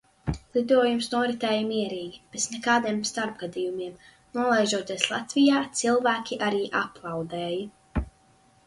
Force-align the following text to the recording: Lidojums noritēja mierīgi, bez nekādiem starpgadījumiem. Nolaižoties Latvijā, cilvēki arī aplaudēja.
Lidojums 0.57 1.09
noritēja 1.11 1.67
mierīgi, 1.67 2.21
bez 2.37 2.47
nekādiem 2.55 2.97
starpgadījumiem. 3.11 3.93
Nolaižoties 4.39 5.07
Latvijā, 5.15 5.63
cilvēki 5.83 6.43
arī 6.51 6.65
aplaudēja. 6.85 8.05